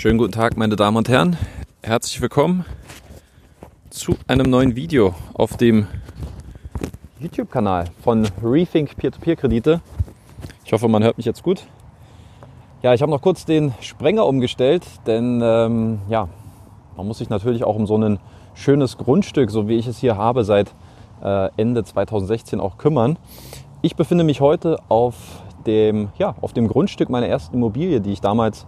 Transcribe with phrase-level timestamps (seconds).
[0.00, 1.36] Schönen guten Tag, meine Damen und Herren.
[1.82, 2.64] Herzlich willkommen
[3.90, 5.88] zu einem neuen Video auf dem
[7.18, 9.80] YouTube-Kanal von Rethink Peer-to-Peer-Kredite.
[10.64, 11.66] Ich hoffe, man hört mich jetzt gut.
[12.80, 16.28] Ja, ich habe noch kurz den Sprenger umgestellt, denn ähm, ja,
[16.96, 18.20] man muss sich natürlich auch um so ein
[18.54, 20.76] schönes Grundstück, so wie ich es hier habe, seit
[21.24, 23.18] äh, Ende 2016 auch kümmern.
[23.82, 28.20] Ich befinde mich heute auf dem, ja, auf dem Grundstück meiner ersten Immobilie, die ich
[28.20, 28.64] damals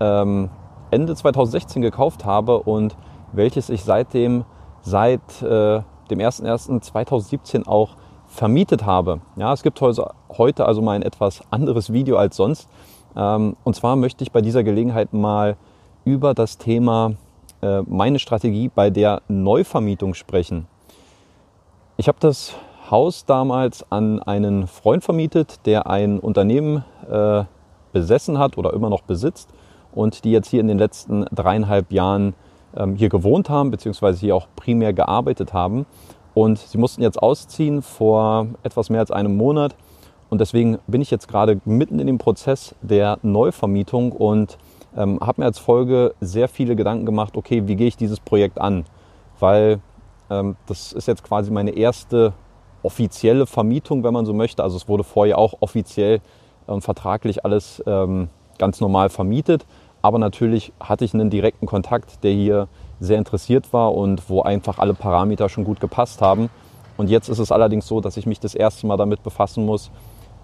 [0.00, 0.50] ähm,
[0.94, 2.96] Ende 2016 gekauft habe und
[3.32, 4.44] welches ich seitdem
[4.82, 7.96] seit äh, dem 01.01.2017 auch
[8.28, 9.20] vermietet habe.
[9.36, 12.68] Ja, es gibt heute also mal ein etwas anderes Video als sonst.
[13.16, 15.56] Ähm, und zwar möchte ich bei dieser Gelegenheit mal
[16.04, 17.14] über das Thema
[17.60, 20.68] äh, meine Strategie bei der Neuvermietung sprechen.
[21.96, 22.54] Ich habe das
[22.88, 27.44] Haus damals an einen Freund vermietet, der ein Unternehmen äh,
[27.92, 29.48] besessen hat oder immer noch besitzt
[29.94, 32.34] und die jetzt hier in den letzten dreieinhalb Jahren
[32.76, 35.86] ähm, hier gewohnt haben, beziehungsweise hier auch primär gearbeitet haben.
[36.34, 39.76] Und sie mussten jetzt ausziehen vor etwas mehr als einem Monat.
[40.30, 44.58] Und deswegen bin ich jetzt gerade mitten in dem Prozess der Neuvermietung und
[44.96, 48.60] ähm, habe mir als Folge sehr viele Gedanken gemacht, okay, wie gehe ich dieses Projekt
[48.60, 48.84] an?
[49.38, 49.80] Weil
[50.30, 52.32] ähm, das ist jetzt quasi meine erste
[52.82, 54.62] offizielle Vermietung, wenn man so möchte.
[54.62, 56.20] Also es wurde vorher auch offiziell
[56.66, 59.66] und vertraglich alles ähm, ganz normal vermietet.
[60.04, 62.68] Aber natürlich hatte ich einen direkten Kontakt, der hier
[63.00, 66.50] sehr interessiert war und wo einfach alle Parameter schon gut gepasst haben.
[66.98, 69.90] Und jetzt ist es allerdings so, dass ich mich das erste Mal damit befassen muss,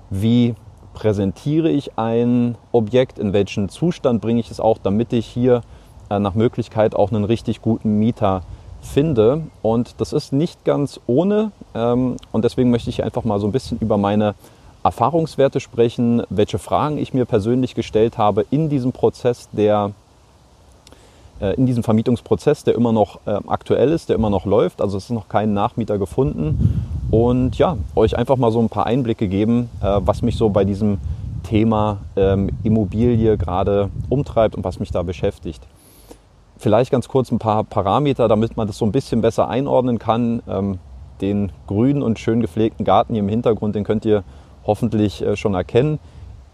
[0.08, 0.54] wie
[0.94, 5.60] präsentiere ich ein Objekt, in welchen Zustand bringe ich es auch, damit ich hier
[6.08, 8.44] äh, nach Möglichkeit auch einen richtig guten Mieter
[8.80, 9.42] finde.
[9.60, 11.52] Und das ist nicht ganz ohne.
[11.74, 14.34] Ähm, und deswegen möchte ich einfach mal so ein bisschen über meine
[14.82, 19.92] Erfahrungswerte sprechen, welche Fragen ich mir persönlich gestellt habe in diesem Prozess, der
[21.40, 24.80] äh, in diesem Vermietungsprozess, der immer noch äh, aktuell ist, der immer noch läuft.
[24.80, 26.84] Also es ist noch kein Nachmieter gefunden.
[27.10, 30.64] Und ja, euch einfach mal so ein paar Einblicke geben, äh, was mich so bei
[30.64, 30.98] diesem
[31.42, 35.66] Thema ähm, Immobilie gerade umtreibt und was mich da beschäftigt.
[36.58, 40.42] Vielleicht ganz kurz ein paar Parameter, damit man das so ein bisschen besser einordnen kann.
[40.48, 40.78] Ähm,
[41.20, 44.24] den grünen und schön gepflegten Garten hier im Hintergrund, den könnt ihr
[44.64, 45.98] hoffentlich äh, schon erkennen.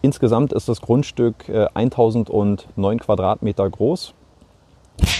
[0.02, 4.14] Insgesamt ist das Grundstück 1009 Quadratmeter groß.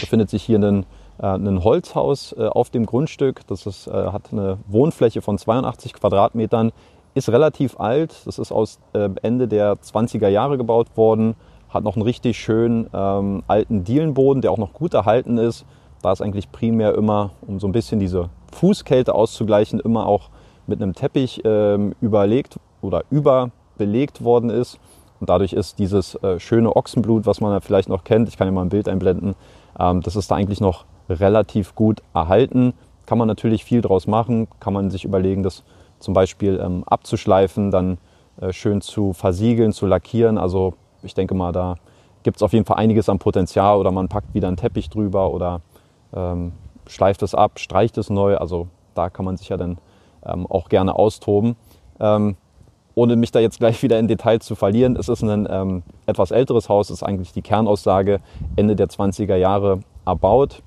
[0.00, 0.86] Befindet sich hier ein,
[1.18, 3.40] ein Holzhaus auf dem Grundstück.
[3.48, 6.70] Das ist, hat eine Wohnfläche von 82 Quadratmetern,
[7.14, 8.14] ist relativ alt.
[8.26, 11.34] Das ist aus Ende der 20er Jahre gebaut worden
[11.76, 15.64] hat noch einen richtig schönen ähm, alten Dielenboden, der auch noch gut erhalten ist.
[16.02, 20.30] Da ist eigentlich primär immer, um so ein bisschen diese Fußkälte auszugleichen, immer auch
[20.66, 24.78] mit einem Teppich ähm, überlegt oder überbelegt worden ist.
[25.20, 28.46] Und dadurch ist dieses äh, schöne Ochsenblut, was man ja vielleicht noch kennt, ich kann
[28.46, 29.34] ja mal ein Bild einblenden,
[29.78, 32.74] ähm, das ist da eigentlich noch relativ gut erhalten.
[33.06, 35.62] Kann man natürlich viel draus machen, kann man sich überlegen, das
[36.00, 37.98] zum Beispiel ähm, abzuschleifen, dann
[38.40, 40.36] äh, schön zu versiegeln, zu lackieren.
[40.38, 41.76] Also ich denke mal, da
[42.22, 45.32] gibt es auf jeden Fall einiges an Potenzial oder man packt wieder einen Teppich drüber
[45.32, 45.60] oder
[46.12, 46.52] ähm,
[46.86, 48.36] schleift es ab, streicht es neu.
[48.36, 49.78] Also da kann man sich ja dann
[50.22, 51.54] auch gerne austoben.
[52.96, 56.32] Ohne mich da jetzt gleich wieder in Details zu verlieren, es ist ein ähm, etwas
[56.32, 58.20] älteres Haus, ist eigentlich die Kernaussage,
[58.56, 60.62] Ende der 20er Jahre erbaut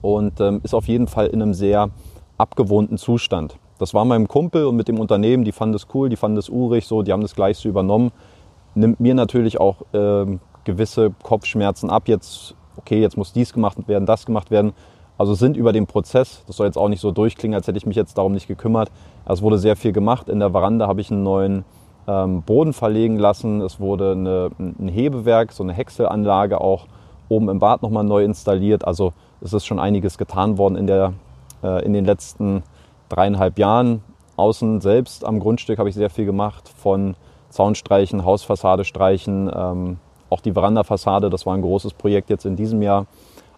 [0.00, 1.90] und ähm, ist auf jeden Fall in einem sehr
[2.38, 3.58] abgewohnten Zustand.
[3.78, 6.48] Das war meinem Kumpel und mit dem Unternehmen, die fanden es cool, die fanden es
[6.48, 8.12] urig, so, die haben das gleich so übernommen
[8.74, 12.08] nimmt mir natürlich auch ähm, gewisse Kopfschmerzen ab.
[12.08, 14.72] Jetzt, okay, jetzt muss dies gemacht werden, das gemacht werden.
[15.18, 17.86] Also sind über den Prozess, das soll jetzt auch nicht so durchklingen, als hätte ich
[17.86, 18.90] mich jetzt darum nicht gekümmert.
[19.26, 20.28] Es wurde sehr viel gemacht.
[20.28, 21.64] In der Veranda habe ich einen neuen
[22.08, 23.60] ähm, Boden verlegen lassen.
[23.60, 26.86] Es wurde eine, ein Hebewerk, so eine Häckselanlage auch
[27.28, 28.84] oben im Bad nochmal neu installiert.
[28.86, 31.12] Also es ist schon einiges getan worden in, der,
[31.62, 32.62] äh, in den letzten
[33.08, 34.02] dreieinhalb Jahren.
[34.36, 37.14] Außen selbst am Grundstück habe ich sehr viel gemacht, von
[37.50, 39.98] Zaun streichen, Hausfassade streichen, ähm,
[40.30, 43.06] auch die Verandafassade, das war ein großes Projekt jetzt in diesem Jahr.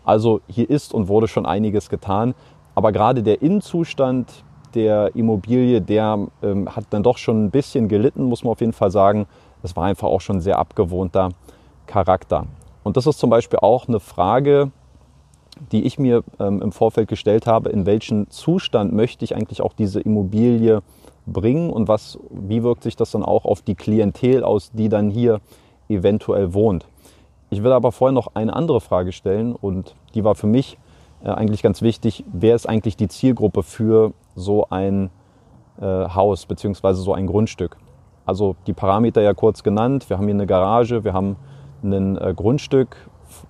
[0.04, 2.34] Also hier ist und wurde schon einiges getan.
[2.74, 8.24] Aber gerade der Innenzustand der Immobilie, der ähm, hat dann doch schon ein bisschen gelitten,
[8.24, 9.26] muss man auf jeden Fall sagen.
[9.62, 11.30] Es war einfach auch schon sehr abgewohnter
[11.86, 12.46] Charakter.
[12.82, 14.72] Und das ist zum Beispiel auch eine Frage,
[15.72, 19.72] die ich mir ähm, im Vorfeld gestellt habe, in welchen Zustand möchte ich eigentlich auch
[19.72, 20.82] diese Immobilie
[21.26, 25.10] bringen und was, wie wirkt sich das dann auch auf die Klientel aus, die dann
[25.10, 25.40] hier
[25.88, 26.86] eventuell wohnt.
[27.54, 30.76] Ich will aber vorher noch eine andere Frage stellen und die war für mich
[31.22, 32.24] äh, eigentlich ganz wichtig.
[32.32, 35.10] Wer ist eigentlich die Zielgruppe für so ein
[35.80, 36.94] äh, Haus bzw.
[36.94, 37.76] so ein Grundstück?
[38.26, 40.10] Also die Parameter ja kurz genannt.
[40.10, 41.36] Wir haben hier eine Garage, wir haben
[41.84, 42.96] ein äh, Grundstück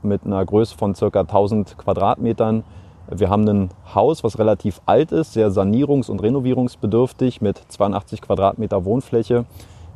[0.03, 1.21] mit einer Größe von ca.
[1.21, 2.62] 1000 Quadratmetern.
[3.11, 8.85] Wir haben ein Haus, was relativ alt ist, sehr sanierungs- und renovierungsbedürftig mit 82 Quadratmeter
[8.85, 9.47] Wohnfläche.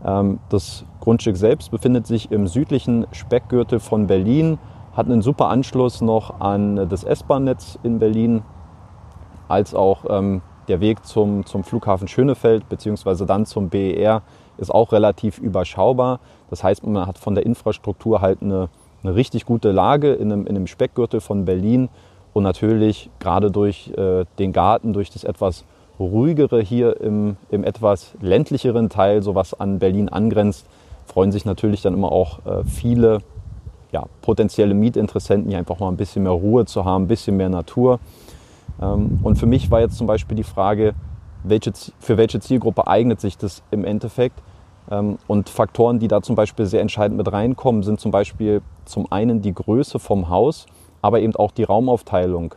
[0.02, 4.58] Ähm, das Grundstück selbst befindet sich im südlichen Speckgürtel von Berlin,
[4.92, 8.42] hat einen super Anschluss noch an das S-Bahn-Netz in Berlin,
[9.48, 13.24] als auch ähm, der Weg zum, zum Flughafen Schönefeld bzw.
[13.24, 14.20] dann zum BER
[14.58, 16.20] ist auch relativ überschaubar.
[16.50, 18.68] Das heißt, man hat von der Infrastruktur halt eine,
[19.02, 21.88] eine richtig gute Lage in einem, in einem Speckgürtel von Berlin
[22.34, 25.64] und natürlich gerade durch äh, den Garten, durch das etwas
[25.98, 30.66] ruhigere hier im, im etwas ländlicheren Teil, so was an Berlin angrenzt,
[31.08, 33.18] freuen sich natürlich dann immer auch äh, viele
[33.90, 37.48] ja, potenzielle Mietinteressenten, hier einfach mal ein bisschen mehr Ruhe zu haben, ein bisschen mehr
[37.48, 37.98] Natur.
[38.80, 40.94] Ähm, und für mich war jetzt zum Beispiel die Frage,
[41.42, 44.40] welche, für welche Zielgruppe eignet sich das im Endeffekt?
[44.90, 49.10] Ähm, und Faktoren, die da zum Beispiel sehr entscheidend mit reinkommen, sind zum Beispiel zum
[49.10, 50.66] einen die Größe vom Haus,
[51.00, 52.54] aber eben auch die Raumaufteilung.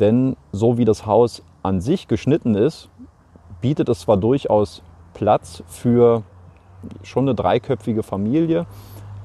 [0.00, 2.88] Denn so wie das Haus an sich geschnitten ist,
[3.60, 4.82] bietet es zwar durchaus
[5.14, 6.22] Platz für
[7.02, 8.66] schon eine dreiköpfige Familie,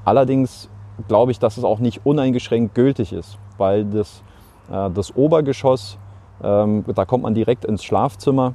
[0.04, 0.68] allerdings
[1.08, 4.22] glaube ich, dass es auch nicht uneingeschränkt gültig ist, weil das,
[4.70, 5.98] äh, das Obergeschoss,
[6.42, 8.54] ähm, da kommt man direkt ins Schlafzimmer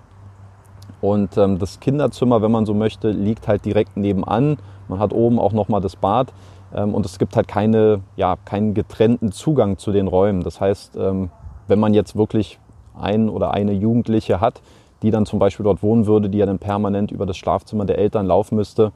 [1.02, 4.58] und ähm, das Kinderzimmer, wenn man so möchte, liegt halt direkt nebenan.
[4.88, 6.34] Man hat oben auch nochmal das Bad
[6.74, 10.44] ähm, und es gibt halt keine, ja, keinen getrennten Zugang zu den Räumen.
[10.44, 11.30] Das heißt, ähm,
[11.68, 12.60] wenn man jetzt wirklich
[13.00, 14.62] einen oder eine Jugendliche hat,
[15.02, 17.98] die dann zum Beispiel dort wohnen würde, die ja dann permanent über das Schlafzimmer der
[17.98, 18.92] Eltern laufen müsste,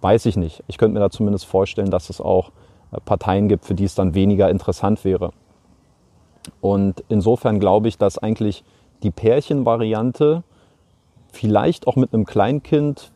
[0.00, 0.62] weiß ich nicht.
[0.66, 2.50] Ich könnte mir da zumindest vorstellen, dass es auch
[2.92, 5.30] äh, Parteien gibt, für die es dann weniger interessant wäre.
[6.60, 8.64] Und insofern glaube ich, dass eigentlich
[9.02, 10.42] die Pärchenvariante
[11.32, 13.12] vielleicht auch mit einem Kleinkind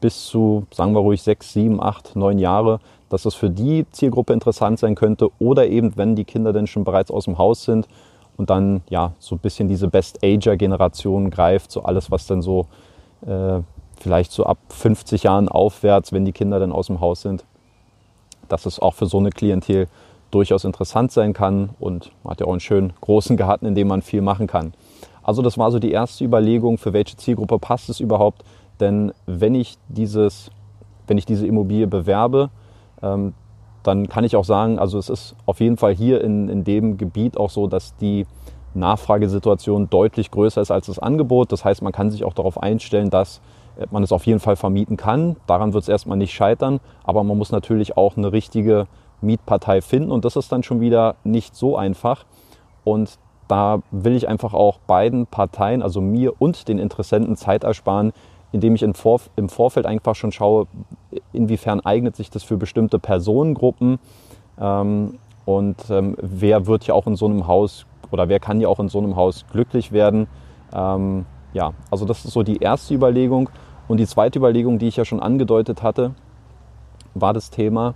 [0.00, 4.32] bis zu, sagen wir ruhig, sechs, sieben, acht, neun Jahre, dass das für die Zielgruppe
[4.32, 5.28] interessant sein könnte.
[5.38, 7.86] Oder eben, wenn die Kinder denn schon bereits aus dem Haus sind
[8.40, 12.68] und dann ja so ein bisschen diese Best-Ager-Generation greift, so alles, was dann so
[13.26, 13.60] äh,
[14.00, 17.44] vielleicht so ab 50 Jahren aufwärts, wenn die Kinder dann aus dem Haus sind,
[18.48, 19.88] dass es auch für so eine Klientel
[20.30, 23.88] durchaus interessant sein kann und man hat ja auch einen schönen großen Garten, in dem
[23.88, 24.72] man viel machen kann.
[25.22, 28.42] Also das war so die erste Überlegung, für welche Zielgruppe passt es überhaupt.
[28.80, 30.50] Denn wenn ich, dieses,
[31.06, 32.48] wenn ich diese Immobilie bewerbe,
[33.02, 33.34] ähm,
[33.82, 36.98] dann kann ich auch sagen, also es ist auf jeden Fall hier in, in dem
[36.98, 38.26] Gebiet auch so, dass die
[38.74, 41.50] Nachfragesituation deutlich größer ist als das Angebot.
[41.52, 43.40] Das heißt, man kann sich auch darauf einstellen, dass
[43.90, 45.36] man es auf jeden Fall vermieten kann.
[45.46, 48.86] Daran wird es erstmal nicht scheitern, aber man muss natürlich auch eine richtige
[49.22, 52.24] Mietpartei finden und das ist dann schon wieder nicht so einfach.
[52.84, 53.18] Und
[53.48, 58.12] da will ich einfach auch beiden Parteien, also mir und den Interessenten, Zeit ersparen,
[58.52, 60.66] indem ich im, Vorfeld einfach schon schaue,
[61.32, 63.98] inwiefern eignet sich das für bestimmte Personengruppen
[64.58, 68.68] ähm, und ähm, wer wird ja auch in so einem Haus oder wer kann ja
[68.68, 70.26] auch in so einem Haus glücklich werden.
[70.72, 73.50] Ähm, ja, also das ist so die erste Überlegung.
[73.88, 76.14] Und die zweite Überlegung, die ich ja schon angedeutet hatte,
[77.14, 77.94] war das Thema,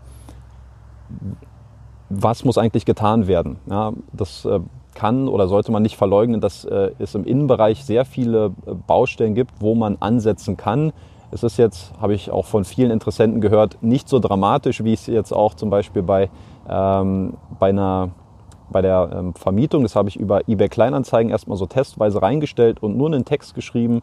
[2.08, 3.58] was muss eigentlich getan werden?
[3.70, 4.60] Ja, das äh,
[4.94, 9.34] kann oder sollte man nicht verleugnen, dass äh, es im Innenbereich sehr viele äh, Baustellen
[9.34, 10.92] gibt, wo man ansetzen kann.
[11.30, 15.06] Es ist jetzt, habe ich auch von vielen Interessenten gehört, nicht so dramatisch, wie es
[15.06, 16.30] jetzt auch zum Beispiel bei,
[16.68, 18.10] ähm, bei, einer,
[18.70, 22.96] bei der ähm, Vermietung, das habe ich über eBay Kleinanzeigen erstmal so testweise reingestellt und
[22.96, 24.00] nur einen Text geschrieben,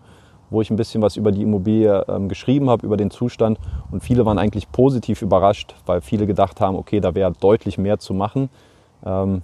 [0.49, 3.57] wo ich ein bisschen was über die Immobilie ähm, geschrieben habe, über den Zustand.
[3.89, 7.99] Und viele waren eigentlich positiv überrascht, weil viele gedacht haben, okay, da wäre deutlich mehr
[7.99, 8.49] zu machen.
[9.05, 9.41] Ähm,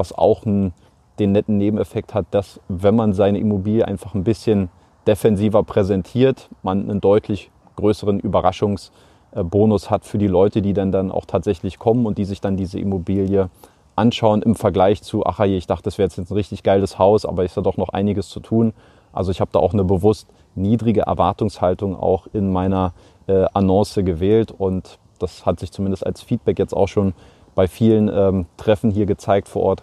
[0.00, 0.72] was auch einen,
[1.18, 4.70] den netten Nebeneffekt hat, dass wenn man seine Immobilie einfach ein bisschen
[5.06, 11.26] defensiver präsentiert, man einen deutlich größeren Überraschungsbonus hat für die Leute, die dann, dann auch
[11.26, 13.50] tatsächlich kommen und die sich dann diese Immobilie
[13.96, 17.26] anschauen im Vergleich zu, ach je, ich dachte, das wäre jetzt ein richtig geiles Haus,
[17.26, 18.72] aber ist da doch noch einiges zu tun.
[19.12, 22.94] Also ich habe da auch eine bewusst niedrige Erwartungshaltung auch in meiner
[23.26, 27.12] äh, Annonce gewählt und das hat sich zumindest als Feedback jetzt auch schon
[27.54, 29.82] bei vielen ähm, Treffen hier gezeigt vor Ort,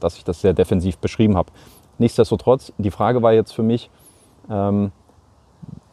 [0.00, 1.50] dass ich das sehr defensiv beschrieben habe.
[1.98, 3.90] Nichtsdestotrotz, die Frage war jetzt für mich,
[4.50, 4.92] ähm,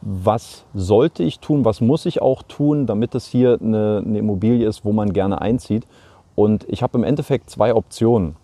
[0.00, 4.68] was sollte ich tun, was muss ich auch tun, damit es hier eine, eine Immobilie
[4.68, 5.86] ist, wo man gerne einzieht.
[6.34, 8.36] Und ich habe im Endeffekt zwei Optionen.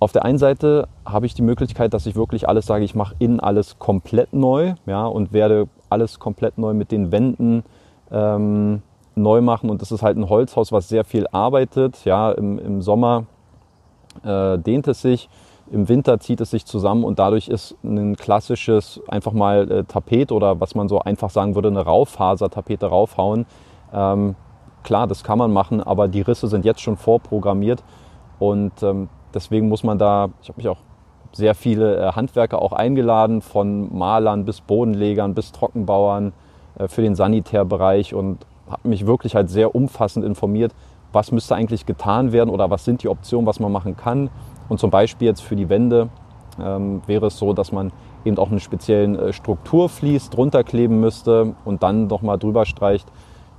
[0.00, 3.14] Auf der einen Seite habe ich die Möglichkeit, dass ich wirklich alles sage, ich mache
[3.20, 7.62] innen alles komplett neu ja, und werde alles komplett neu mit den Wänden
[8.10, 8.82] ähm,
[9.14, 9.70] neu machen.
[9.70, 12.04] Und das ist halt ein Holzhaus, was sehr viel arbeitet.
[12.04, 13.24] Ja, im, im Sommer
[14.22, 15.28] äh, dehnt es sich,
[15.70, 20.30] im Winter zieht es sich zusammen und dadurch ist ein klassisches einfach mal äh, Tapet
[20.30, 23.46] oder was man so einfach sagen würde, eine Rauffasertapete raufhauen,
[23.92, 24.34] ähm,
[24.82, 27.82] klar, das kann man machen, aber die Risse sind jetzt schon vorprogrammiert
[28.38, 30.78] und ähm, deswegen muss man da, ich habe mich auch
[31.32, 36.32] sehr viele äh, Handwerker auch eingeladen, von Malern bis Bodenlegern bis Trockenbauern
[36.78, 40.72] äh, für den Sanitärbereich und habe mich wirklich halt sehr umfassend informiert,
[41.14, 44.30] was müsste eigentlich getan werden oder was sind die Optionen, was man machen kann.
[44.68, 46.08] Und zum Beispiel jetzt für die Wände
[46.60, 47.92] ähm, wäre es so, dass man
[48.24, 53.10] eben auch einen speziellen äh, Strukturvlies drunter kleben müsste und dann nochmal drüber streicht.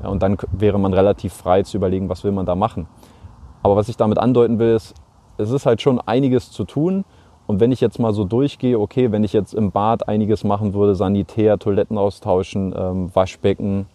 [0.02, 2.88] Ja, und dann wäre man relativ frei zu überlegen, was will man da machen.
[3.64, 4.94] Aber was ich damit andeuten will, ist,
[5.38, 7.06] es ist halt schon einiges zu tun.
[7.48, 10.74] Und wenn ich jetzt mal so durchgehe, okay, wenn ich jetzt im Bad einiges machen
[10.74, 13.86] würde, Sanitär, Toiletten austauschen, ähm, Waschbecken,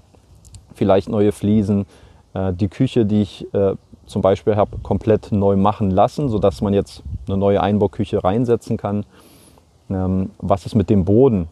[0.73, 1.87] vielleicht neue Fliesen,
[2.35, 3.75] die Küche, die ich äh,
[4.07, 9.05] zum Beispiel habe, komplett neu machen lassen, sodass man jetzt eine neue Einbauküche reinsetzen kann.
[9.89, 11.49] Ähm, was ist mit dem Boden?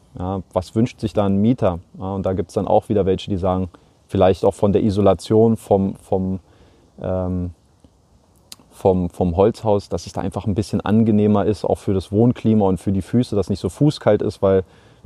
[0.52, 1.78] Was wünscht sich da ein Mieter?
[1.96, 3.68] Und da gibt es dann auch wieder welche, die sagen,
[4.06, 6.40] vielleicht auch von der Isolation vom, vom
[7.00, 7.50] ähm,
[8.78, 12.64] vom, vom Holzhaus, dass es da einfach ein bisschen angenehmer ist, auch für das Wohnklima
[12.64, 14.62] und für die Füße, dass nicht so fußkalt ist, weil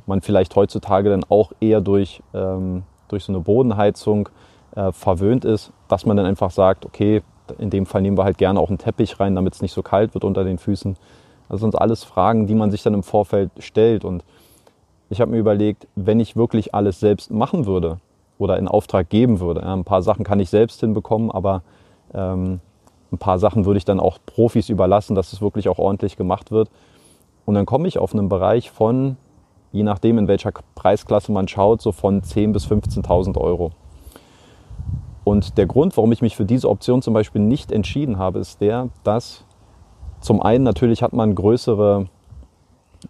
[0.07, 4.29] man vielleicht heutzutage dann auch eher durch, ähm, durch so eine Bodenheizung
[4.75, 7.23] äh, verwöhnt ist, dass man dann einfach sagt, okay,
[7.59, 9.83] in dem Fall nehmen wir halt gerne auch einen Teppich rein, damit es nicht so
[9.83, 10.97] kalt wird unter den Füßen.
[11.49, 14.05] Das sind alles Fragen, die man sich dann im Vorfeld stellt.
[14.05, 14.25] Und
[15.11, 17.99] ich habe mir überlegt, wenn ich wirklich alles selbst machen würde
[18.39, 21.63] oder in Auftrag geben würde, ja, ein paar Sachen kann ich selbst hinbekommen, aber
[22.15, 22.61] ähm,
[23.13, 26.51] ein paar Sachen würde ich dann auch Profis überlassen, dass es wirklich auch ordentlich gemacht
[26.51, 26.71] wird.
[27.45, 29.17] Und dann komme ich auf einen Bereich von,
[29.73, 33.73] je nachdem in welcher Preisklasse man schaut, so von 10.000 bis 15.000 Euro.
[35.25, 38.61] Und der Grund, warum ich mich für diese Option zum Beispiel nicht entschieden habe, ist
[38.61, 39.45] der, dass
[40.21, 42.07] zum einen natürlich hat man größere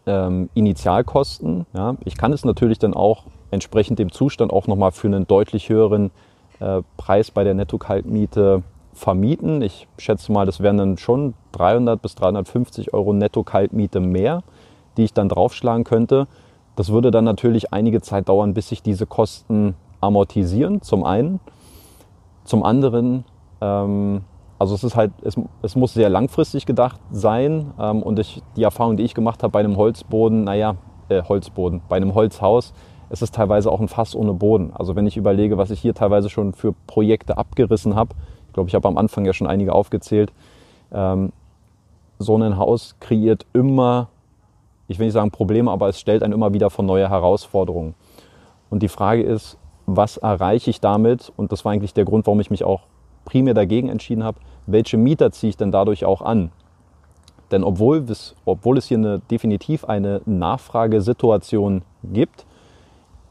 [0.06, 1.66] ähm, Initialkosten.
[1.74, 1.96] Ja.
[2.04, 6.10] Ich kann es natürlich dann auch entsprechend dem Zustand auch nochmal für einen deutlich höheren
[6.60, 8.62] äh, Preis bei der Netto-Kaltmiete
[8.94, 9.62] vermieten.
[9.62, 14.42] Ich schätze mal, das wären dann schon 300 bis 350 Euro Netto-Kaltmiete mehr,
[14.96, 16.26] die ich dann draufschlagen könnte.
[16.76, 21.40] Das würde dann natürlich einige Zeit dauern, bis sich diese Kosten amortisieren, zum einen.
[22.44, 23.24] Zum anderen,
[23.60, 24.22] ähm,
[24.58, 27.72] also es ist halt, es, es, muss sehr langfristig gedacht sein.
[27.78, 30.76] Ähm, und ich, die Erfahrung, die ich gemacht habe bei einem Holzboden, naja,
[31.08, 32.72] äh, Holzboden, bei einem Holzhaus,
[33.10, 34.72] es ist teilweise auch ein Fass ohne Boden.
[34.74, 38.14] Also wenn ich überlege, was ich hier teilweise schon für Projekte abgerissen habe,
[38.46, 40.32] ich glaube, ich habe am Anfang ja schon einige aufgezählt.
[40.92, 41.32] Ähm,
[42.18, 44.08] so ein Haus kreiert immer,
[44.88, 47.94] ich will nicht sagen Probleme, aber es stellt einen immer wieder vor neue Herausforderungen.
[48.70, 51.32] Und die Frage ist, was erreiche ich damit?
[51.36, 52.82] Und das war eigentlich der Grund, warum ich mich auch
[53.24, 54.38] primär dagegen entschieden habe.
[54.66, 56.50] Welche Mieter ziehe ich denn dadurch auch an?
[57.50, 62.46] Denn obwohl es, obwohl es hier eine, definitiv eine Nachfragesituation gibt,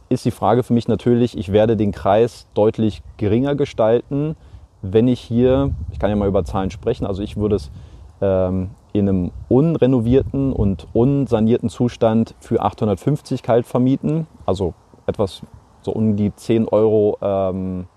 [0.09, 4.35] ist die Frage für mich natürlich, ich werde den Kreis deutlich geringer gestalten,
[4.81, 7.71] wenn ich hier, ich kann ja mal über Zahlen sprechen, also ich würde es
[8.19, 14.73] ähm, in einem unrenovierten und unsanierten Zustand für 850 kalt vermieten, also
[15.07, 15.41] etwas
[15.81, 17.87] so um die 10 Euro ähm,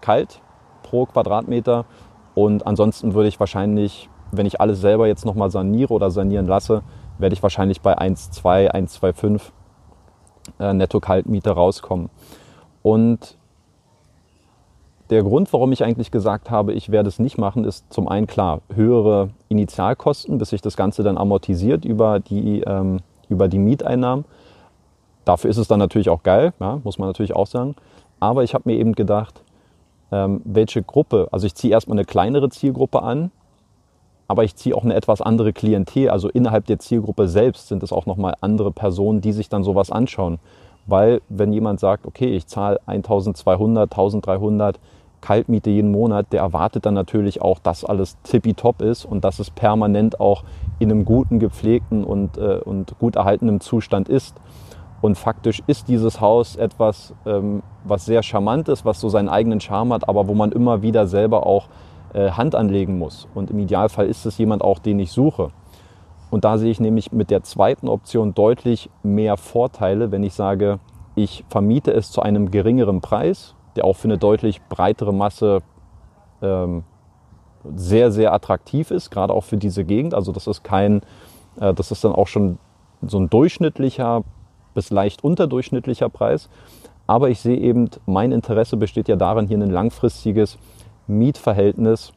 [0.00, 0.40] kalt
[0.82, 1.84] pro Quadratmeter.
[2.34, 6.82] Und ansonsten würde ich wahrscheinlich, wenn ich alles selber jetzt nochmal saniere oder sanieren lasse,
[7.18, 9.40] werde ich wahrscheinlich bei 1,2, 1,25
[10.60, 12.10] äh, Netto-Kaltmiete rauskommen.
[12.82, 13.36] Und
[15.10, 18.26] der Grund, warum ich eigentlich gesagt habe, ich werde es nicht machen, ist zum einen
[18.26, 22.98] klar höhere Initialkosten, bis sich das Ganze dann amortisiert über die, ähm,
[23.28, 24.24] über die Mieteinnahmen.
[25.26, 27.74] Dafür ist es dann natürlich auch geil, ja, muss man natürlich auch sagen.
[28.20, 29.42] Aber ich habe mir eben gedacht,
[30.12, 33.32] ähm, welche Gruppe, also ich ziehe erstmal eine kleinere Zielgruppe an,
[34.28, 36.10] aber ich ziehe auch eine etwas andere Klientel.
[36.10, 39.90] Also innerhalb der Zielgruppe selbst sind es auch nochmal andere Personen, die sich dann sowas
[39.90, 40.38] anschauen.
[40.86, 44.78] Weil wenn jemand sagt, okay, ich zahle 1200, 1300,
[45.20, 49.50] Kaltmiete jeden Monat, der erwartet dann natürlich auch, dass alles tippitopp ist und dass es
[49.50, 50.44] permanent auch
[50.78, 54.36] in einem guten, gepflegten und, äh, und gut erhaltenen Zustand ist.
[55.00, 59.60] Und faktisch ist dieses Haus etwas, ähm, was sehr charmant ist, was so seinen eigenen
[59.60, 61.68] Charme hat, aber wo man immer wieder selber auch
[62.14, 63.28] äh, Hand anlegen muss.
[63.34, 65.50] Und im Idealfall ist es jemand auch, den ich suche.
[66.30, 70.80] Und da sehe ich nämlich mit der zweiten Option deutlich mehr Vorteile, wenn ich sage,
[71.14, 75.62] ich vermiete es zu einem geringeren Preis der auch für eine deutlich breitere Masse
[76.42, 76.84] ähm,
[77.74, 80.14] sehr, sehr attraktiv ist, gerade auch für diese Gegend.
[80.14, 81.02] Also das ist kein,
[81.60, 82.58] äh, das ist dann auch schon
[83.02, 84.24] so ein durchschnittlicher
[84.76, 86.48] bis leicht unterdurchschnittlicher Preis.
[87.08, 90.58] Aber ich sehe eben, mein Interesse besteht ja darin, hier ein langfristiges
[91.08, 92.12] Mietverhältnis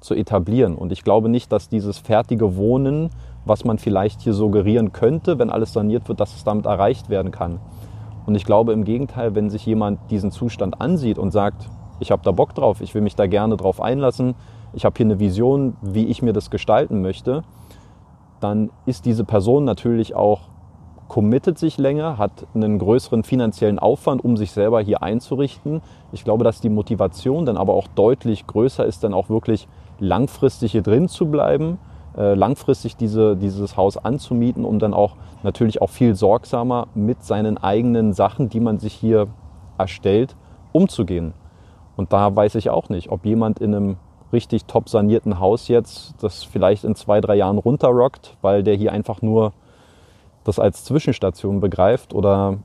[0.00, 0.74] zu etablieren.
[0.76, 3.10] Und ich glaube nicht, dass dieses fertige Wohnen,
[3.44, 7.32] was man vielleicht hier suggerieren könnte, wenn alles saniert wird, dass es damit erreicht werden
[7.32, 7.58] kann.
[8.26, 11.68] Und ich glaube im Gegenteil, wenn sich jemand diesen Zustand ansieht und sagt,
[12.00, 14.34] ich habe da Bock drauf, ich will mich da gerne drauf einlassen,
[14.74, 17.42] ich habe hier eine Vision, wie ich mir das gestalten möchte,
[18.40, 20.51] dann ist diese Person natürlich auch
[21.12, 25.82] committet sich länger, hat einen größeren finanziellen Aufwand, um sich selber hier einzurichten.
[26.10, 30.72] Ich glaube, dass die Motivation dann aber auch deutlich größer ist, dann auch wirklich langfristig
[30.72, 31.76] hier drin zu bleiben,
[32.16, 37.58] äh, langfristig diese, dieses Haus anzumieten, um dann auch natürlich auch viel sorgsamer mit seinen
[37.58, 39.26] eigenen Sachen, die man sich hier
[39.76, 40.34] erstellt,
[40.72, 41.34] umzugehen.
[41.94, 43.96] Und da weiß ich auch nicht, ob jemand in einem
[44.32, 48.92] richtig top sanierten Haus jetzt das vielleicht in zwei, drei Jahren runterrockt, weil der hier
[48.92, 49.52] einfach nur
[50.44, 52.58] das als Zwischenstation begreift oder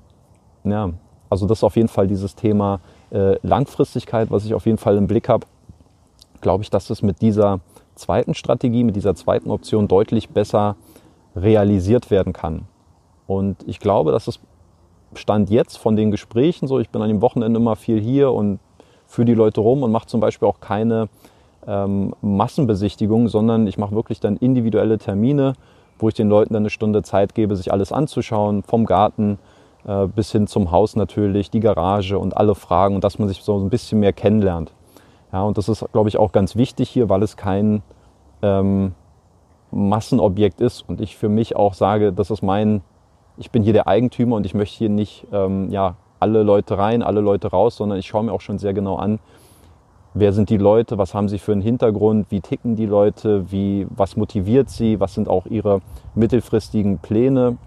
[0.63, 0.91] ja,
[1.29, 2.79] also das ist auf jeden Fall dieses Thema
[3.11, 5.45] äh, Langfristigkeit, was ich auf jeden Fall im Blick habe,
[6.41, 7.59] glaube ich, dass es mit dieser
[7.95, 10.75] zweiten Strategie, mit dieser zweiten Option deutlich besser
[11.35, 12.67] realisiert werden kann.
[13.27, 14.39] Und ich glaube, dass es
[15.13, 18.59] Stand jetzt von den Gesprächen so, ich bin an dem Wochenende immer viel hier und
[19.07, 21.09] führe die Leute rum und mache zum Beispiel auch keine
[21.65, 25.53] ähm, Massenbesichtigung, sondern ich mache wirklich dann individuelle Termine,
[25.99, 29.39] wo ich den Leuten dann eine Stunde Zeit gebe, sich alles anzuschauen, vom Garten
[29.85, 33.41] äh, bis hin zum Haus natürlich, die Garage und alle Fragen und dass man sich
[33.43, 34.73] so ein bisschen mehr kennenlernt.
[35.31, 37.81] Ja, und das ist, glaube ich, auch ganz wichtig hier, weil es kein
[38.41, 38.93] ähm,
[39.71, 42.81] Massenobjekt ist und ich für mich auch sage, das ist mein,
[43.37, 47.03] ich bin hier der Eigentümer und ich möchte hier nicht ähm, ja, alle Leute rein,
[47.03, 49.19] alle Leute raus, sondern ich schaue mir auch schon sehr genau an,
[50.19, 53.87] wer sind die Leute, was haben sie für einen Hintergrund, wie ticken die Leute, wie,
[53.89, 55.81] was motiviert sie, was sind auch ihre
[56.15, 57.57] mittelfristigen Pläne,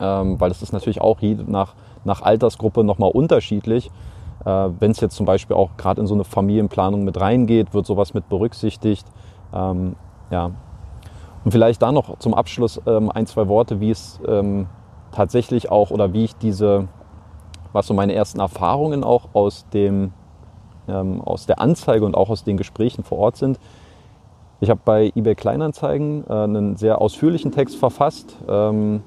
[0.00, 3.90] ähm, weil es ist natürlich auch nach, nach Altersgruppe nochmal unterschiedlich.
[4.44, 7.86] Äh, Wenn es jetzt zum Beispiel auch gerade in so eine Familienplanung mit reingeht, wird
[7.86, 9.06] sowas mit berücksichtigt.
[9.54, 9.96] Ähm,
[10.30, 10.50] ja.
[11.44, 14.66] Und vielleicht da noch zum Abschluss ähm, ein, zwei Worte, wie es ähm,
[15.12, 16.88] tatsächlich auch oder wie ich diese,
[17.72, 20.12] was so meine ersten Erfahrungen auch aus dem
[20.92, 23.58] aus der Anzeige und auch aus den Gesprächen vor Ort sind.
[24.60, 29.02] Ich habe bei eBay Kleinanzeigen äh, einen sehr ausführlichen Text verfasst, ähm,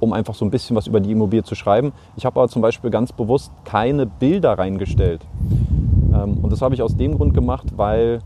[0.00, 1.92] um einfach so ein bisschen was über die Immobilie zu schreiben.
[2.16, 5.24] Ich habe aber zum Beispiel ganz bewusst keine Bilder reingestellt.
[6.12, 8.20] Ähm, und das habe ich aus dem Grund gemacht, weil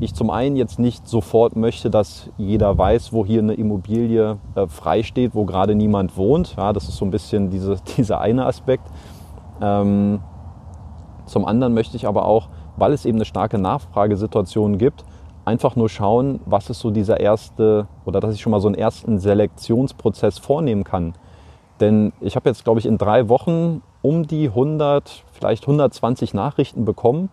[0.00, 4.66] ich zum einen jetzt nicht sofort möchte, dass jeder weiß, wo hier eine Immobilie äh,
[4.68, 6.54] frei wo gerade niemand wohnt.
[6.56, 8.84] Ja, das ist so ein bisschen diese, dieser eine Aspekt.
[9.60, 10.20] Ähm,
[11.28, 15.04] zum anderen möchte ich aber auch, weil es eben eine starke Nachfragesituation gibt,
[15.44, 18.74] einfach nur schauen, was ist so dieser erste oder dass ich schon mal so einen
[18.74, 21.14] ersten Selektionsprozess vornehmen kann.
[21.80, 26.84] Denn ich habe jetzt, glaube ich, in drei Wochen um die 100, vielleicht 120 Nachrichten
[26.84, 27.30] bekommen.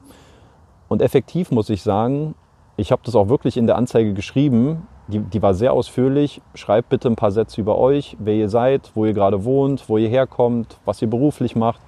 [0.87, 2.35] Und effektiv muss ich sagen,
[2.77, 4.87] ich habe das auch wirklich in der Anzeige geschrieben.
[5.07, 6.41] Die, die war sehr ausführlich.
[6.53, 9.97] Schreibt bitte ein paar Sätze über euch, wer ihr seid, wo ihr gerade wohnt, wo
[9.97, 11.81] ihr herkommt, was ihr beruflich macht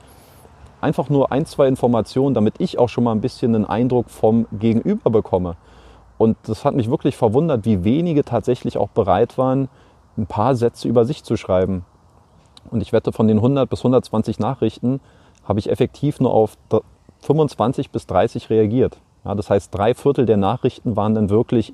[0.82, 4.48] einfach nur ein, zwei Informationen, damit ich auch schon mal ein bisschen einen Eindruck vom
[4.52, 5.56] Gegenüber bekomme.
[6.18, 9.70] Und das hat mich wirklich verwundert, wie wenige tatsächlich auch bereit waren,
[10.18, 11.86] ein paar Sätze über sich zu schreiben.
[12.72, 15.00] Und ich wette, von den 100 bis 120 Nachrichten
[15.46, 16.58] habe ich effektiv nur auf
[17.22, 18.98] 25 bis 30 reagiert.
[19.24, 21.74] Ja, das heißt, drei Viertel der Nachrichten waren dann wirklich,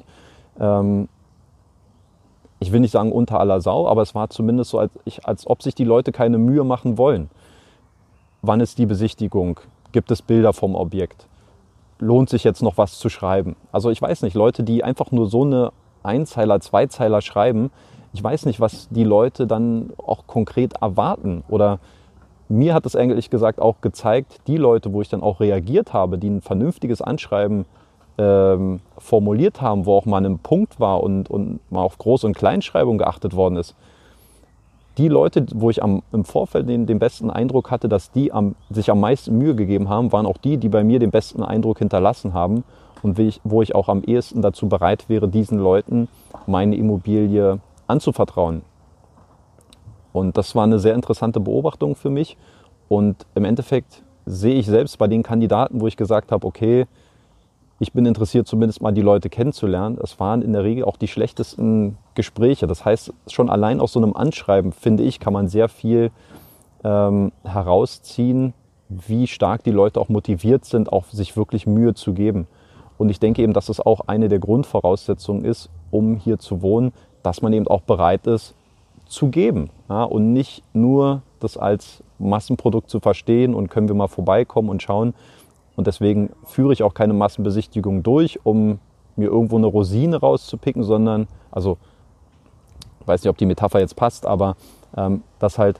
[0.59, 1.07] ähm,
[2.59, 5.47] ich will nicht sagen unter aller Sau, aber es war zumindest so, als, ich, als
[5.47, 7.29] ob sich die Leute keine Mühe machen wollen.
[8.45, 9.61] Wann ist die Besichtigung?
[9.93, 11.27] Gibt es Bilder vom Objekt?
[11.99, 13.55] Lohnt sich jetzt noch was zu schreiben?
[13.71, 15.71] Also ich weiß nicht, Leute, die einfach nur so eine
[16.03, 17.71] Einzeiler, Zweizeiler schreiben,
[18.11, 21.45] ich weiß nicht, was die Leute dann auch konkret erwarten.
[21.47, 21.79] Oder
[22.49, 26.17] mir hat es eigentlich gesagt auch gezeigt, die Leute, wo ich dann auch reagiert habe,
[26.17, 27.63] die ein vernünftiges Anschreiben
[28.17, 32.35] ähm, formuliert haben, wo auch mal ein Punkt war und, und mal auf Groß- und
[32.35, 33.73] Kleinschreibung geachtet worden ist,
[34.97, 38.55] die Leute, wo ich am, im Vorfeld den, den besten Eindruck hatte, dass die am,
[38.69, 41.79] sich am meisten Mühe gegeben haben, waren auch die, die bei mir den besten Eindruck
[41.79, 42.63] hinterlassen haben
[43.01, 46.07] und ich, wo ich auch am ehesten dazu bereit wäre, diesen Leuten
[46.45, 48.61] meine Immobilie anzuvertrauen.
[50.13, 52.37] Und das war eine sehr interessante Beobachtung für mich.
[52.87, 56.85] Und im Endeffekt sehe ich selbst bei den Kandidaten, wo ich gesagt habe, okay,
[57.83, 59.99] ich bin interessiert, zumindest mal die Leute kennenzulernen.
[60.01, 62.65] Es waren in der Regel auch die schlechtesten Gespräche.
[62.65, 66.11] Das heißt, schon allein aus so einem Anschreiben, finde ich, kann man sehr viel
[66.83, 68.53] ähm, herausziehen,
[68.89, 72.47] wie stark die Leute auch motiviert sind, auch sich wirklich Mühe zu geben.
[72.97, 76.93] Und ich denke eben, dass es auch eine der Grundvoraussetzungen ist, um hier zu wohnen,
[77.21, 78.55] dass man eben auch bereit ist
[79.05, 84.07] zu geben ja, und nicht nur das als Massenprodukt zu verstehen und können wir mal
[84.07, 85.13] vorbeikommen und schauen,
[85.75, 88.79] und deswegen führe ich auch keine Massenbesichtigung durch, um
[89.15, 91.77] mir irgendwo eine Rosine rauszupicken, sondern, also,
[93.05, 94.55] weiß nicht, ob die Metapher jetzt passt, aber
[94.95, 95.79] ähm, dass halt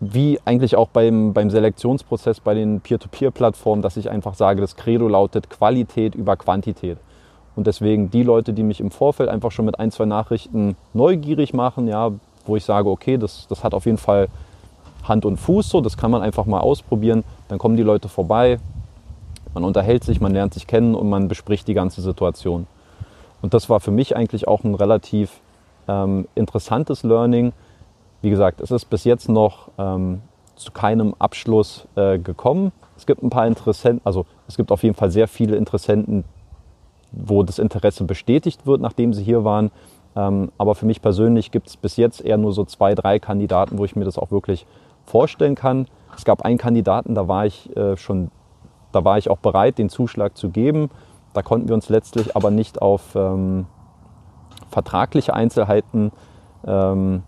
[0.00, 5.08] wie eigentlich auch beim, beim Selektionsprozess bei den Peer-to-Peer-Plattformen, dass ich einfach sage, das Credo
[5.08, 6.98] lautet Qualität über Quantität.
[7.56, 11.52] Und deswegen die Leute, die mich im Vorfeld einfach schon mit ein, zwei Nachrichten neugierig
[11.52, 12.12] machen, ja,
[12.46, 14.28] wo ich sage, okay, das, das hat auf jeden Fall
[15.04, 17.24] Hand und Fuß so, das kann man einfach mal ausprobieren.
[17.48, 18.58] Dann kommen die Leute vorbei,
[19.54, 22.66] man unterhält sich, man lernt sich kennen und man bespricht die ganze Situation.
[23.40, 25.40] Und das war für mich eigentlich auch ein relativ
[25.86, 27.52] ähm, interessantes Learning,
[28.20, 30.20] wie gesagt, es ist bis jetzt noch ähm,
[30.56, 32.72] zu keinem Abschluss äh, gekommen.
[32.96, 36.24] Es gibt ein paar Interessenten, also es gibt auf jeden Fall sehr viele Interessenten,
[37.12, 39.70] wo das Interesse bestätigt wird, nachdem sie hier waren.
[40.16, 43.78] Ähm, aber für mich persönlich gibt es bis jetzt eher nur so zwei, drei Kandidaten,
[43.78, 44.66] wo ich mir das auch wirklich
[45.08, 45.86] vorstellen kann.
[46.16, 48.30] Es gab einen Kandidaten, da war ich äh, schon,
[48.92, 50.90] da war ich auch bereit, den Zuschlag zu geben.
[51.32, 53.66] Da konnten wir uns letztlich aber nicht auf ähm,
[54.70, 56.12] vertragliche Einzelheiten
[56.66, 57.22] ähm,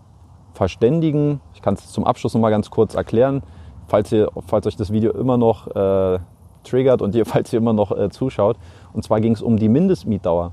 [0.53, 1.41] verständigen.
[1.53, 3.43] Ich kann es zum Abschluss noch mal ganz kurz erklären,
[3.87, 6.19] falls, ihr, falls euch das Video immer noch äh,
[6.63, 8.57] triggert und ihr, falls ihr immer noch äh, zuschaut.
[8.93, 10.51] Und zwar ging es um die Mindestmietdauer.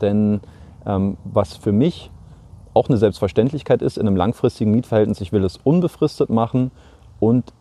[0.00, 0.40] Denn
[0.84, 2.10] ähm, was für mich
[2.76, 6.70] auch eine Selbstverständlichkeit ist in einem langfristigen Mietverhältnis, ich will es unbefristet machen
[7.18, 7.52] und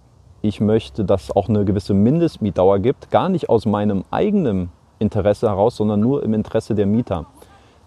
[0.41, 5.49] ich möchte, dass es auch eine gewisse Mindestmietdauer gibt, gar nicht aus meinem eigenen Interesse
[5.49, 7.25] heraus, sondern nur im Interesse der Mieter.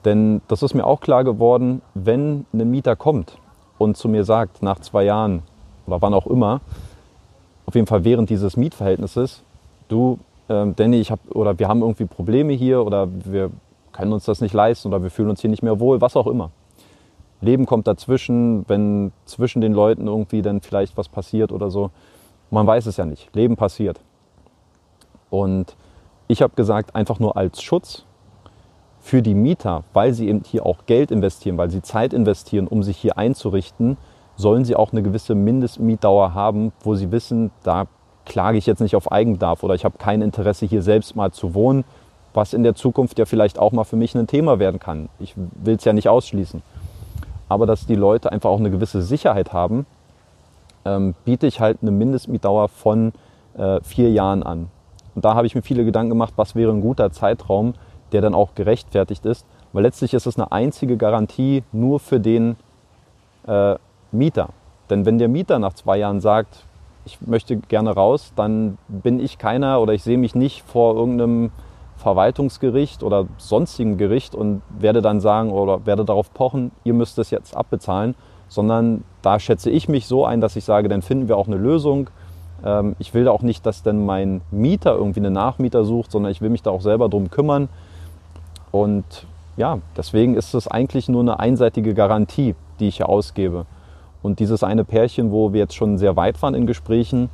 [0.04, 3.38] Denn das ist mir auch klar geworden, wenn ein Mieter kommt
[3.76, 5.42] und zu mir sagt, nach zwei Jahren
[5.86, 6.60] oder wann auch immer,
[7.66, 9.42] auf jeden Fall während dieses Mietverhältnisses,
[9.88, 13.50] du, äh, Danny, ich hab, oder wir haben irgendwie Probleme hier oder wir
[13.92, 16.26] können uns das nicht leisten oder wir fühlen uns hier nicht mehr wohl, was auch
[16.26, 16.50] immer.
[17.40, 21.90] Leben kommt dazwischen, wenn zwischen den Leuten irgendwie dann vielleicht was passiert oder so.
[22.50, 23.34] Man weiß es ja nicht.
[23.34, 24.00] Leben passiert.
[25.30, 25.76] Und
[26.26, 28.04] ich habe gesagt, einfach nur als Schutz
[29.00, 32.82] für die Mieter, weil sie eben hier auch Geld investieren, weil sie Zeit investieren, um
[32.82, 33.96] sich hier einzurichten,
[34.36, 37.86] sollen sie auch eine gewisse Mindestmietdauer haben, wo sie wissen, da
[38.24, 41.54] klage ich jetzt nicht auf Eigenbedarf oder ich habe kein Interesse, hier selbst mal zu
[41.54, 41.84] wohnen,
[42.34, 45.08] was in der Zukunft ja vielleicht auch mal für mich ein Thema werden kann.
[45.18, 46.62] Ich will es ja nicht ausschließen.
[47.48, 49.86] Aber dass die Leute einfach auch eine gewisse Sicherheit haben,
[50.84, 53.12] ähm, biete ich halt eine Mindestmietdauer von
[53.56, 54.68] äh, vier Jahren an.
[55.14, 57.74] Und da habe ich mir viele Gedanken gemacht, was wäre ein guter Zeitraum,
[58.12, 59.46] der dann auch gerechtfertigt ist.
[59.72, 62.56] Weil letztlich ist es eine einzige Garantie nur für den
[63.46, 63.76] äh,
[64.12, 64.50] Mieter.
[64.90, 66.64] Denn wenn der Mieter nach zwei Jahren sagt,
[67.04, 71.50] ich möchte gerne raus, dann bin ich keiner oder ich sehe mich nicht vor irgendeinem
[71.98, 77.30] Verwaltungsgericht oder sonstigen Gericht und werde dann sagen oder werde darauf pochen, ihr müsst es
[77.30, 78.14] jetzt abbezahlen,
[78.48, 81.56] sondern da schätze ich mich so ein, dass ich sage, dann finden wir auch eine
[81.56, 82.08] Lösung.
[82.64, 86.40] Ähm, ich will auch nicht, dass dann mein Mieter irgendwie einen Nachmieter sucht, sondern ich
[86.40, 87.68] will mich da auch selber drum kümmern.
[88.70, 93.66] Und ja, deswegen ist es eigentlich nur eine einseitige Garantie, die ich hier ausgebe.
[94.22, 97.28] Und dieses eine Pärchen, wo wir jetzt schon sehr weit waren in Gesprächen,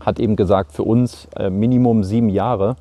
[0.00, 2.76] hat eben gesagt, für uns äh, Minimum sieben Jahre.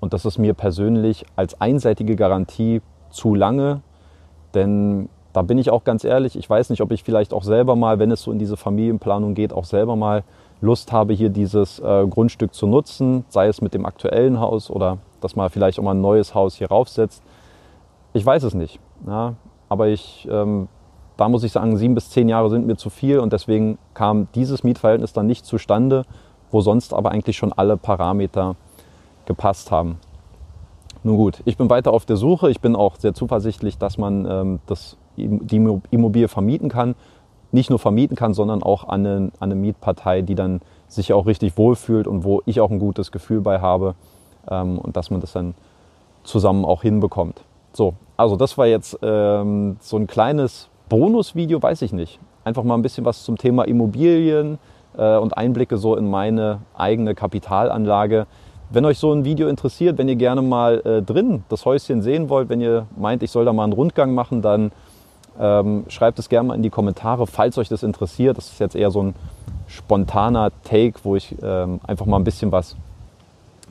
[0.00, 3.80] Und das ist mir persönlich als einseitige Garantie zu lange.
[4.54, 7.76] Denn da bin ich auch ganz ehrlich, ich weiß nicht, ob ich vielleicht auch selber
[7.76, 10.24] mal, wenn es so in diese Familienplanung geht, auch selber mal
[10.60, 14.98] Lust habe, hier dieses äh, Grundstück zu nutzen, sei es mit dem aktuellen Haus oder
[15.20, 17.22] dass man vielleicht auch mal ein neues Haus hier raufsetzt.
[18.12, 18.80] Ich weiß es nicht.
[19.06, 19.34] Ja,
[19.68, 20.68] aber ich, ähm,
[21.16, 24.28] da muss ich sagen, sieben bis zehn Jahre sind mir zu viel und deswegen kam
[24.34, 26.04] dieses Mietverhältnis dann nicht zustande,
[26.50, 28.56] wo sonst aber eigentlich schon alle Parameter
[29.28, 29.98] gepasst haben.
[31.04, 32.50] Nun gut, ich bin weiter auf der Suche.
[32.50, 36.96] Ich bin auch sehr zuversichtlich, dass man ähm, das, die Immobilie vermieten kann.
[37.52, 41.26] Nicht nur vermieten kann, sondern auch an eine, an eine Mietpartei, die dann sich auch
[41.26, 43.94] richtig wohlfühlt und wo ich auch ein gutes Gefühl bei habe
[44.50, 45.54] ähm, und dass man das dann
[46.24, 47.42] zusammen auch hinbekommt.
[47.72, 52.18] So, also das war jetzt ähm, so ein kleines Bonusvideo, weiß ich nicht.
[52.44, 54.58] Einfach mal ein bisschen was zum Thema Immobilien
[54.96, 58.26] äh, und Einblicke so in meine eigene Kapitalanlage.
[58.70, 62.28] Wenn euch so ein Video interessiert, wenn ihr gerne mal äh, drin das Häuschen sehen
[62.28, 64.72] wollt, wenn ihr meint, ich soll da mal einen Rundgang machen, dann
[65.40, 68.36] ähm, schreibt es gerne mal in die Kommentare, falls euch das interessiert.
[68.36, 69.14] Das ist jetzt eher so ein
[69.68, 72.76] spontaner Take, wo ich ähm, einfach mal ein bisschen was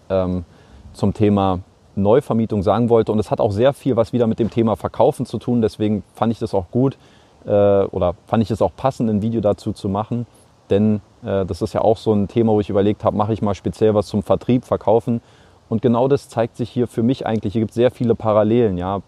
[0.10, 0.46] ähm,
[0.94, 1.60] zum Thema
[1.96, 3.12] Neuvermietung sagen wollte.
[3.12, 5.62] Und es hat auch sehr viel was wieder mit dem Thema Verkaufen zu tun.
[5.62, 6.98] Deswegen fand ich das auch gut
[7.46, 10.26] äh, oder fand ich es auch passend, ein Video dazu zu machen.
[10.70, 13.42] Denn äh, das ist ja auch so ein Thema, wo ich überlegt habe, mache ich
[13.42, 15.22] mal speziell was zum Vertrieb, Verkaufen.
[15.70, 17.54] Und genau das zeigt sich hier für mich eigentlich.
[17.54, 18.78] Hier gibt es sehr viele Parallelen.
[18.78, 19.02] Ja?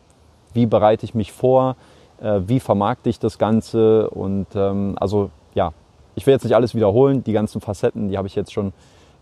[0.53, 1.75] Wie bereite ich mich vor?
[2.21, 4.09] Äh, wie vermarkte ich das Ganze?
[4.09, 5.73] Und ähm, also ja,
[6.15, 7.23] ich will jetzt nicht alles wiederholen.
[7.23, 8.73] Die ganzen Facetten, die habe ich jetzt schon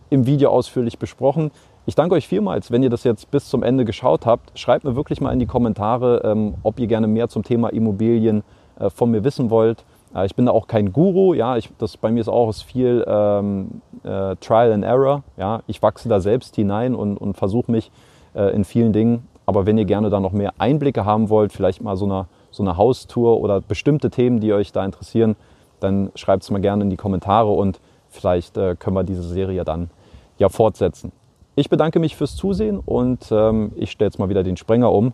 [0.09, 1.51] im Video ausführlich besprochen.
[1.85, 4.57] Ich danke euch vielmals, wenn ihr das jetzt bis zum Ende geschaut habt.
[4.59, 8.43] Schreibt mir wirklich mal in die Kommentare, ähm, ob ihr gerne mehr zum Thema Immobilien
[8.79, 9.85] äh, von mir wissen wollt.
[10.15, 12.63] Äh, ich bin da auch kein Guru, ja, ich, das bei mir ist auch ist
[12.63, 15.23] viel ähm, äh, Trial and Error.
[15.37, 17.91] Ja, ich wachse da selbst hinein und, und versuche mich
[18.35, 19.27] äh, in vielen Dingen.
[19.45, 22.63] Aber wenn ihr gerne da noch mehr Einblicke haben wollt, vielleicht mal so eine, so
[22.63, 25.35] eine Haustour oder bestimmte Themen, die euch da interessieren,
[25.79, 29.63] dann schreibt es mal gerne in die Kommentare und vielleicht äh, können wir diese Serie
[29.63, 29.89] dann
[30.37, 31.11] ja fortsetzen.
[31.55, 35.13] Ich bedanke mich fürs Zusehen und ähm, ich stelle jetzt mal wieder den Sprenger um.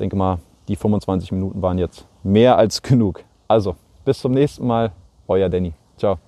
[0.00, 3.24] Denke mal, die 25 Minuten waren jetzt mehr als genug.
[3.48, 4.92] Also, bis zum nächsten Mal,
[5.26, 5.72] euer Danny.
[5.96, 6.18] Ciao.